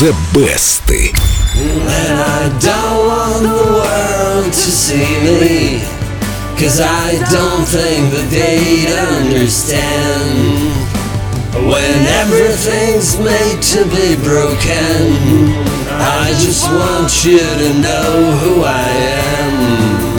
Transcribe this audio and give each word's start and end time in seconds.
The 0.00 0.16
Best. 0.32 0.88
And 0.88 2.18
I 2.18 2.48
don't 2.58 3.06
want 3.06 3.42
the 3.42 3.70
world 3.70 4.46
to 4.46 4.70
see 4.72 5.04
me 5.20 5.80
Cause 6.56 6.80
I 6.80 7.20
don't 7.28 7.66
think 7.68 8.10
that 8.14 8.28
they'd 8.30 8.96
understand 9.20 10.72
When 11.52 12.06
everything's 12.16 13.18
made 13.18 13.60
to 13.74 13.84
be 13.92 14.16
broken 14.24 15.52
I 16.00 16.32
just 16.40 16.64
want 16.72 17.22
you 17.22 17.38
to 17.38 17.74
know 17.82 18.38
who 18.40 18.64
I 18.64 18.88
am 19.36 20.09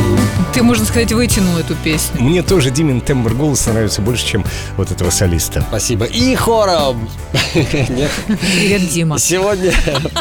Ты, 0.54 0.64
можно 0.64 0.86
сказать, 0.86 1.14
вытянул 1.14 1.58
эту 1.58 1.76
песню. 1.76 2.22
Мне 2.22 2.44
тоже 2.44 2.72
Димин 2.72 3.00
тембр 3.00 3.34
голоса 3.34 3.72
нравится 3.72 4.02
больше, 4.02 4.26
чем 4.26 4.46
вот 4.76 4.92
этого 4.92 5.10
солиста. 5.10 5.64
Спасибо. 5.70 6.04
И 6.04 6.36
хором. 6.36 7.10
Нет. 7.56 8.12
Привет, 8.28 8.90
Дима. 8.90 9.18
Сегодня... 9.18 9.72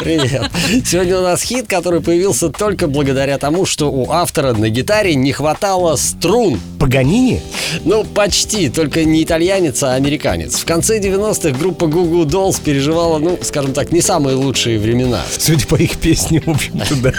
Привет. 0.01 0.49
Сегодня 0.85 1.19
у 1.19 1.21
нас 1.21 1.41
хит, 1.41 1.67
который 1.67 1.99
появился 1.99 2.47
только 2.47 2.87
благодаря 2.87 3.37
тому, 3.37 3.65
что 3.65 3.91
у 3.91 4.09
автора 4.09 4.53
на 4.53 4.69
гитаре 4.69 5.15
не 5.15 5.33
хватало 5.33 5.97
струн. 5.97 6.61
Паганини? 6.79 7.41
Ну, 7.83 8.05
почти, 8.05 8.69
только 8.69 9.03
не 9.03 9.23
итальянец, 9.23 9.83
а 9.83 9.95
американец. 9.95 10.55
В 10.55 10.65
конце 10.65 10.99
90-х 10.99 11.57
группа 11.57 11.87
Google 11.87 12.25
Dolls 12.25 12.61
переживала, 12.63 13.19
ну, 13.19 13.37
скажем 13.41 13.73
так, 13.73 13.91
не 13.91 14.01
самые 14.01 14.35
лучшие 14.35 14.79
времена. 14.79 15.21
Судя 15.37 15.67
по 15.67 15.75
их 15.75 15.97
песне, 15.97 16.41
в 16.43 16.49
общем-то, 16.49 16.95
да. 16.95 17.13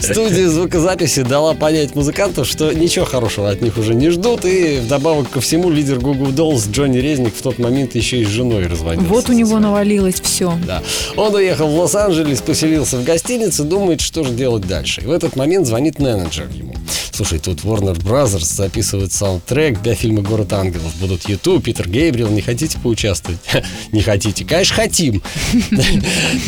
Студия 0.00 0.48
звукозаписи 0.48 1.22
дала 1.22 1.54
понять 1.54 1.91
музыкантов, 1.94 2.46
что 2.46 2.72
ничего 2.72 3.04
хорошего 3.04 3.50
от 3.50 3.60
них 3.60 3.76
уже 3.78 3.94
не 3.94 4.10
ждут, 4.10 4.44
и 4.44 4.78
вдобавок 4.78 5.30
ко 5.30 5.40
всему 5.40 5.70
лидер 5.70 5.98
Google 5.98 6.28
Dolls 6.28 6.70
Джонни 6.70 6.98
Резник 6.98 7.34
в 7.34 7.42
тот 7.42 7.58
момент 7.58 7.94
еще 7.94 8.20
и 8.20 8.24
с 8.24 8.28
женой 8.28 8.66
разводился. 8.66 9.08
Вот 9.08 9.28
у 9.28 9.32
него 9.32 9.58
навалилось 9.58 10.20
все. 10.20 10.58
Да. 10.66 10.82
Он 11.16 11.34
уехал 11.34 11.68
в 11.68 11.78
Лос-Анджелес, 11.78 12.40
поселился 12.40 12.96
в 12.96 13.04
гостинице, 13.04 13.64
думает, 13.64 14.00
что 14.00 14.24
же 14.24 14.32
делать 14.32 14.66
дальше. 14.66 15.00
И 15.02 15.06
в 15.06 15.10
этот 15.10 15.36
момент 15.36 15.66
звонит 15.66 15.98
менеджер 15.98 16.48
ему. 16.54 16.74
Слушай, 17.22 17.38
тут 17.38 17.60
Warner 17.60 17.96
Brothers 17.96 18.52
записывает 18.52 19.12
саундтрек 19.12 19.80
для 19.80 19.94
фильма 19.94 20.22
«Город 20.22 20.52
ангелов». 20.54 20.92
Будут 20.96 21.28
YouTube, 21.28 21.62
Питер 21.62 21.88
Гейбрил. 21.88 22.28
Не 22.28 22.40
хотите 22.40 22.80
поучаствовать? 22.80 23.38
Не 23.92 24.02
хотите? 24.02 24.44
Конечно, 24.44 24.74
хотим. 24.74 25.22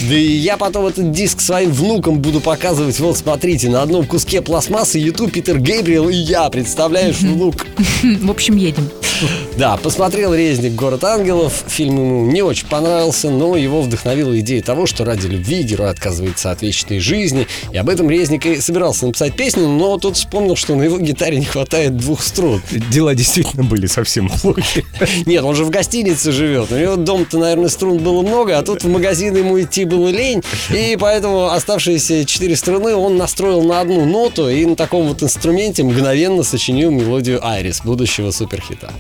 Да 0.09 0.15
и 0.17 0.33
я 0.33 0.57
потом 0.57 0.87
этот 0.87 1.13
диск 1.13 1.41
своим 1.41 1.71
внукам 1.71 2.19
буду 2.19 2.41
показывать. 2.41 2.99
Вот, 2.99 3.17
смотрите, 3.17 3.69
на 3.69 3.83
одном 3.83 4.05
куске 4.05 4.43
пластмассы 4.43 4.99
YouTube, 4.99 5.31
Питер 5.31 5.61
Гейбрил 5.61 6.09
и 6.09 6.17
я. 6.17 6.51
Представляешь, 6.51 7.21
внук? 7.21 7.67
В 8.03 8.31
общем, 8.31 8.57
едем. 8.57 8.91
Да, 9.57 9.77
посмотрел 9.77 10.35
«Резник. 10.35 10.73
Город 10.75 11.05
ангелов». 11.05 11.65
Фильм 11.69 11.97
ему 11.97 12.27
не 12.27 12.43
очень 12.43 12.67
понравился, 12.67 13.31
но 13.31 13.57
его 13.57 13.83
вдохновила 13.83 14.39
идея 14.41 14.63
того, 14.63 14.87
что 14.87 15.05
ради 15.05 15.29
любви 15.29 15.63
герой 15.63 15.91
отказывается 15.91 16.51
от 16.51 16.63
вечной 16.63 16.99
жизни. 16.99 17.47
И 17.73 17.77
об 17.77 17.89
этом 17.89 18.11
Резник 18.11 18.47
и 18.47 18.61
собирался 18.61 19.07
написать 19.07 19.37
песню, 19.37 19.69
но 19.69 19.97
тут 19.99 20.17
вспомнил, 20.17 20.57
что 20.57 20.75
на 20.75 20.83
его 20.83 20.99
гитаре 20.99 21.39
не 21.39 21.45
хватает 21.45 21.97
двух 21.97 22.23
струн. 22.23 22.63
Дела 22.91 23.15
действительно 23.15 23.63
были 23.63 23.87
совсем 23.87 24.29
плохи. 24.29 24.85
Нет, 25.27 25.45
он 25.45 25.55
же 25.55 25.65
в 25.65 25.71
гостинице 25.71 26.33
живет. 26.33 26.73
У 26.73 26.77
него 26.77 26.97
дома-то, 26.97 27.39
наверное, 27.39 27.69
струн 27.69 27.99
было 27.99 28.23
много, 28.23 28.59
а 28.59 28.63
тут 28.63 28.83
в 28.83 28.89
магазин 28.89 29.37
ему 29.37 29.61
идти 29.61 29.85
было 29.85 30.09
лень. 30.09 30.43
И 30.71 30.97
поэтому 30.99 31.47
оставшиеся 31.47 32.25
четыре 32.25 32.57
струны 32.57 32.97
он 32.97 33.17
настроил 33.17 33.63
на 33.63 33.81
одну 33.81 34.05
ноту 34.05 34.49
и 34.49 34.65
на 34.67 34.75
таком 34.75 35.07
вот 35.07 35.23
инструменте 35.23 35.85
мгновенно 35.85 36.43
сочинил 36.43 36.91
мелодию 36.91 37.45
«Айрис» 37.47 37.83
будущего 37.83 38.33
суперхита. 38.33 38.93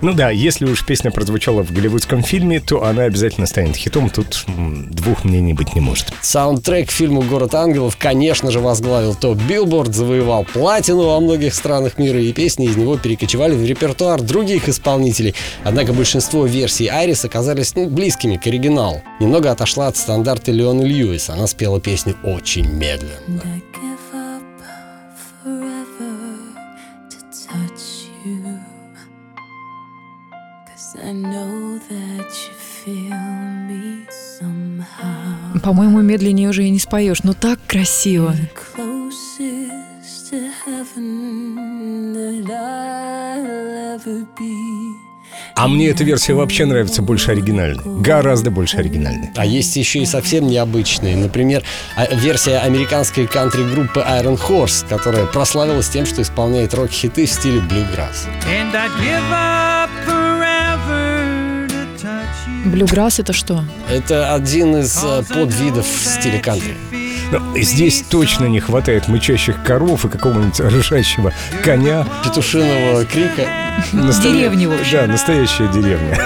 Ну 0.00 0.12
да, 0.12 0.30
если 0.30 0.64
уж 0.64 0.84
песня 0.84 1.10
прозвучала 1.10 1.62
в 1.62 1.72
голливудском 1.72 2.22
фильме, 2.22 2.60
то 2.60 2.84
она 2.84 3.04
обязательно 3.04 3.46
станет 3.46 3.76
хитом. 3.76 4.10
Тут 4.10 4.44
двух 4.46 5.24
мнений 5.24 5.54
быть 5.54 5.74
не 5.74 5.80
может. 5.80 6.12
Саундтрек 6.22 6.88
к 6.88 6.92
фильму 6.92 7.22
«Город 7.22 7.54
ангелов», 7.54 7.96
конечно 7.96 8.50
же, 8.50 8.60
возглавил 8.60 9.14
топ 9.14 9.38
Билборд, 9.38 9.94
завоевал 9.94 10.44
платину 10.44 11.06
во 11.06 11.20
многих 11.20 11.54
странах 11.54 11.98
мира, 11.98 12.20
и 12.20 12.32
песни 12.32 12.66
из 12.66 12.76
него 12.76 12.96
перекочевали 12.96 13.54
в 13.54 13.64
репертуар 13.64 14.20
других 14.20 14.68
исполнителей. 14.68 15.34
Однако 15.62 15.92
большинство 15.92 16.46
версий 16.46 16.88
Iris 16.88 17.24
оказались 17.24 17.74
ну, 17.74 17.88
близкими 17.88 18.36
к 18.36 18.46
оригиналу. 18.46 19.02
Немного 19.20 19.50
отошла 19.50 19.88
от 19.88 19.96
стандарта 19.96 20.52
Леона 20.52 20.82
Льюис. 20.82 21.30
Она 21.30 21.46
спела 21.46 21.80
песню 21.80 22.16
очень 22.22 22.66
медленно. 22.68 23.62
По-моему, 35.64 36.02
медленнее 36.02 36.50
уже 36.50 36.64
и 36.64 36.70
не 36.70 36.78
споешь, 36.78 37.22
но 37.22 37.32
так 37.32 37.58
красиво. 37.66 38.34
А 45.56 45.68
мне 45.68 45.88
эта 45.88 46.04
версия 46.04 46.34
вообще 46.34 46.66
нравится 46.66 47.00
больше 47.00 47.30
оригинальной. 47.30 47.82
Гораздо 48.02 48.50
больше 48.50 48.76
оригинальной. 48.76 49.30
А 49.36 49.46
есть 49.46 49.74
еще 49.76 50.00
и 50.00 50.06
совсем 50.06 50.46
необычные. 50.46 51.16
Например, 51.16 51.62
а- 51.96 52.14
версия 52.14 52.58
американской 52.58 53.26
кантри-группы 53.26 54.00
Iron 54.00 54.38
Horse, 54.38 54.86
которая 54.86 55.24
прославилась 55.24 55.88
тем, 55.88 56.04
что 56.04 56.20
исполняет 56.20 56.74
рок-хиты 56.74 57.24
в 57.24 57.30
стиле 57.30 57.60
блюграсс. 57.60 58.28
And 58.46 58.74
I'd 58.74 58.90
give 59.00 59.32
up 59.32 59.63
Блюграсс 62.64 63.18
это 63.20 63.32
что? 63.32 63.64
Это 63.90 64.34
один 64.34 64.76
из 64.76 64.98
э, 65.02 65.22
подвидов 65.32 65.86
в 65.86 66.06
стиле 66.06 66.38
кантри. 66.38 66.76
Но 67.30 67.58
здесь 67.58 68.02
точно 68.08 68.46
не 68.46 68.60
хватает 68.60 69.08
мычащих 69.08 69.62
коров 69.64 70.04
и 70.04 70.08
какого-нибудь 70.08 70.60
ржащего 70.60 71.32
коня. 71.62 72.06
Петушиного 72.24 73.04
крика. 73.04 73.48
Настоя- 73.92 74.32
Деревни, 74.32 74.66
в 74.66 74.72
общем. 74.72 74.98
Да, 74.98 75.06
настоящая 75.06 75.68
деревня. 75.72 76.18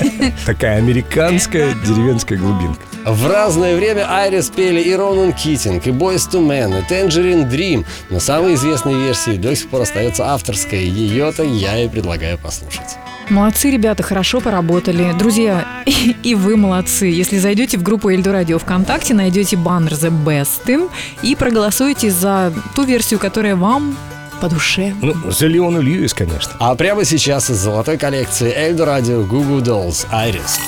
Такая 0.46 0.76
американская 0.78 1.72
деревенская 1.86 2.36
глубинка. 2.38 2.80
В 3.06 3.26
разное 3.26 3.76
время 3.76 4.06
Айрис 4.12 4.50
пели 4.50 4.80
и 4.80 4.94
Ронан 4.94 5.32
Китинг, 5.32 5.86
и 5.86 5.90
Boys 5.90 6.28
to 6.30 6.40
Men, 6.46 6.78
и 6.78 6.92
Tangerine 6.92 7.48
Dream. 7.50 7.86
Но 8.10 8.20
самой 8.20 8.54
известной 8.54 8.94
версией 8.94 9.38
до 9.38 9.56
сих 9.56 9.70
пор 9.70 9.82
остается 9.82 10.26
авторская. 10.26 10.80
Ее-то 10.80 11.42
я 11.42 11.82
и 11.82 11.88
предлагаю 11.88 12.36
послушать. 12.38 12.96
Молодцы, 13.30 13.70
ребята, 13.70 14.02
хорошо 14.02 14.40
поработали. 14.40 15.12
Друзья, 15.18 15.64
и 16.22 16.34
вы 16.34 16.56
молодцы. 16.56 17.06
Если 17.06 17.38
зайдете 17.38 17.78
в 17.78 17.82
группу 17.82 18.10
Эльду 18.10 18.32
Радио 18.32 18.58
ВКонтакте, 18.58 19.14
найдете 19.14 19.56
баннер 19.56 19.92
The 19.92 20.12
Best 20.24 20.90
и 21.22 21.36
проголосуете 21.36 22.10
за 22.10 22.52
ту 22.74 22.82
версию, 22.82 23.20
которая 23.20 23.56
вам 23.56 23.96
по 24.40 24.48
душе. 24.48 24.94
Ну, 25.00 25.14
за 25.30 25.46
Леону 25.46 25.80
Льюис, 25.80 26.12
конечно. 26.12 26.52
А 26.58 26.74
прямо 26.74 27.04
сейчас 27.04 27.50
из 27.50 27.58
золотой 27.58 27.98
коллекции 27.98 28.52
Эльдо 28.54 28.84
Радио 28.84 29.22
Google 29.22 29.62
Dolls 29.62 30.06
Айрис. 30.10 30.58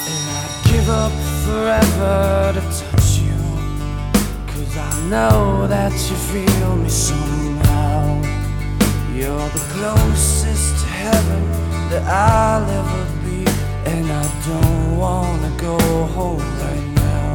give 0.72 0.88
up 0.88 1.12
forever 1.44 2.52
to 2.54 2.62
touch 2.80 3.18
you. 3.20 3.36
Cause 4.46 4.76
I 4.76 5.08
know 5.10 5.66
that 5.68 5.92
you 5.92 6.16
feel 6.30 6.76
me 6.76 6.88
somehow. 6.88 7.51
That 11.92 12.04
I'll 12.08 12.68
ever 12.80 13.04
be. 13.24 13.44
And 13.84 14.06
I 14.10 14.24
don't 14.48 14.96
wanna 14.96 15.52
go 15.68 15.76
home 16.16 16.46
right 16.64 16.88
now. 17.04 17.32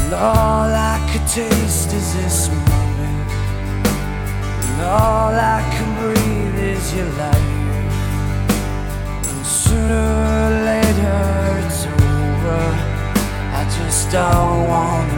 And 0.00 0.12
all 0.14 0.70
I 0.92 0.96
could 1.10 1.26
taste 1.28 1.92
is 2.00 2.08
this 2.18 2.48
moment. 2.48 3.30
And 4.66 4.78
all 4.82 5.34
I 5.56 5.60
can 5.74 5.88
breathe 6.00 6.58
is 6.74 6.84
your 6.96 7.10
life. 7.22 7.54
And 9.30 9.42
sooner 9.46 10.06
or 10.42 10.50
later 10.70 11.20
it's 11.62 11.82
over. 11.86 12.62
I 13.58 13.62
just 13.78 14.10
don't 14.10 14.60
wanna 14.72 15.17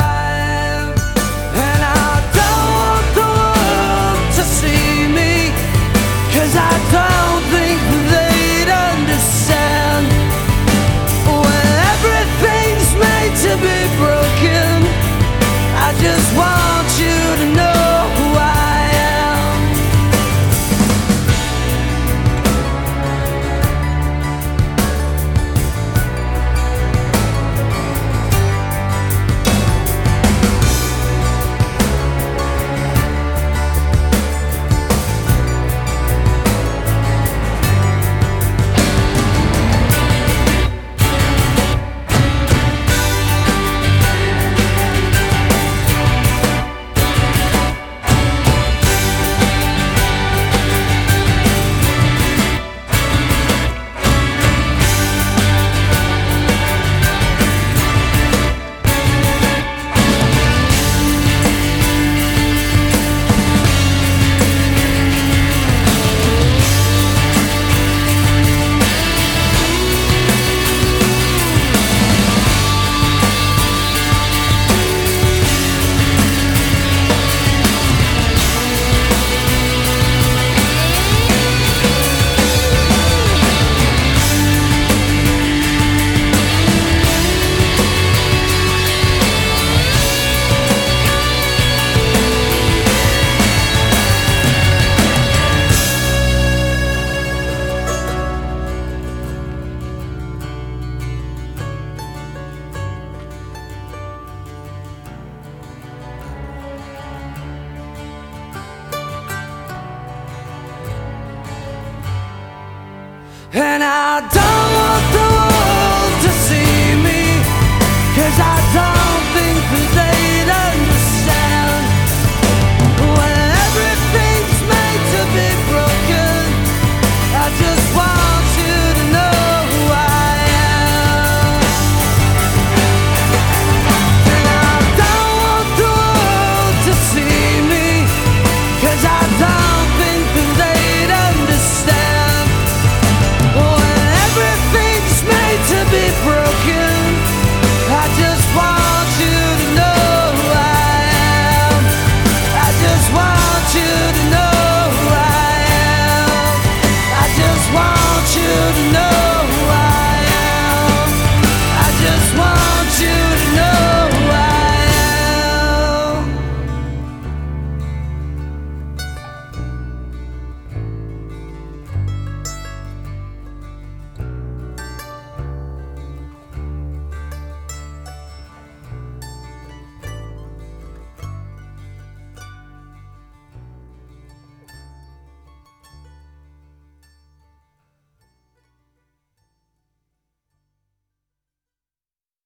And 113.53 113.83
I 113.83 114.21
don't 114.29 114.80